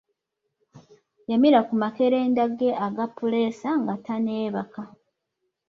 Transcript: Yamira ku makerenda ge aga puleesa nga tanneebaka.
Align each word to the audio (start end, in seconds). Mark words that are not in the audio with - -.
Yamira 1.29 1.59
ku 1.67 1.73
makerenda 1.81 2.43
ge 2.57 2.69
aga 2.85 3.05
puleesa 3.15 3.69
nga 3.81 3.95
tanneebaka. 4.05 4.81